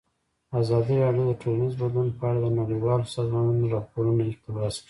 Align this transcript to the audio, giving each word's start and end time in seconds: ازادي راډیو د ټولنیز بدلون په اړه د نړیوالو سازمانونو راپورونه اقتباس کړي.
ازادي 0.61 0.95
راډیو 1.03 1.23
د 1.27 1.33
ټولنیز 1.41 1.73
بدلون 1.81 2.09
په 2.17 2.23
اړه 2.29 2.39
د 2.43 2.47
نړیوالو 2.59 3.11
سازمانونو 3.15 3.71
راپورونه 3.75 4.21
اقتباس 4.31 4.73
کړي. 4.75 4.79